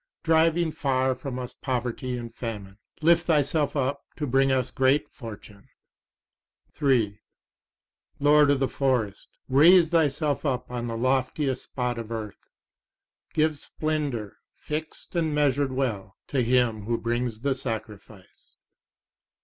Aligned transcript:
Driving 0.23 0.71
far 0.71 1.13
from 1.13 1.37
us 1.37 1.53
poverty 1.53 2.17
and 2.17 2.33
famine, 2.33 2.79
lift 3.03 3.27
thyself 3.27 3.75
up 3.75 4.01
to 4.15 4.25
bring 4.25 4.51
us 4.51 4.71
great 4.71 5.03
good 5.03 5.13
fortune. 5.13 5.69
3 6.73 7.19
Lord 8.17 8.49
of 8.49 8.59
the 8.59 8.67
Forest, 8.67 9.27
raise. 9.47 9.89
thyself 9.89 10.43
up 10.43 10.71
on 10.71 10.87
the 10.87 10.97
loftiest 10.97 11.65
spot 11.65 11.99
of 11.99 12.11
earth. 12.11 12.49
Give 13.35 13.55
splendour, 13.55 14.37
fixt 14.55 15.13
and 15.13 15.35
measured 15.35 15.71
well, 15.71 16.17
to 16.29 16.41
him 16.41 16.85
who 16.85 16.97
brings 16.97 17.41
the 17.41 17.53
sacrifice. 17.53 18.55